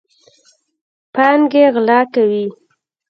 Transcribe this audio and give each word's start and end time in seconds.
پانګې 1.13 1.63
غلا 1.73 1.99
کوي. 2.13 2.45